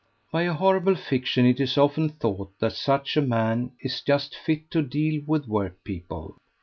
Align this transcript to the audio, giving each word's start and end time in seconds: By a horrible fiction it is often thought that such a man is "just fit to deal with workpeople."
By 0.31 0.45
a 0.45 0.53
horrible 0.53 0.95
fiction 0.95 1.45
it 1.45 1.59
is 1.59 1.77
often 1.77 2.09
thought 2.09 2.57
that 2.57 2.73
such 2.73 3.15
a 3.15 3.21
man 3.21 3.73
is 3.81 4.01
"just 4.01 4.35
fit 4.35 4.71
to 4.71 4.81
deal 4.81 5.21
with 5.27 5.47
workpeople." 5.47 6.37